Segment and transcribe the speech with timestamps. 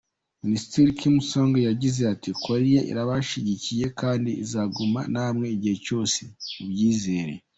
[0.43, 6.19] Ministiri Kim Sung yagize ati: “Korea irabashyigikiye kandi izagumana namwe igihe cyose,
[6.55, 7.33] mubyizere.